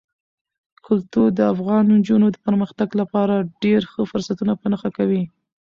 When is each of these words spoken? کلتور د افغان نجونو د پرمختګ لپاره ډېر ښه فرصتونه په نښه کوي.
کلتور 0.85 1.27
د 1.35 1.39
افغان 1.53 1.83
نجونو 1.95 2.27
د 2.31 2.37
پرمختګ 2.45 2.89
لپاره 3.01 3.35
ډېر 3.63 3.81
ښه 3.91 4.01
فرصتونه 4.11 4.53
په 4.61 4.65
نښه 4.71 4.89
کوي. 4.97 5.23